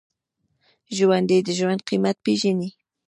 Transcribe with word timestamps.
ژوندي 0.95 1.37
د 1.45 1.49
ژوند 1.57 1.81
قېمت 1.89 2.17
پېژني 2.25 2.69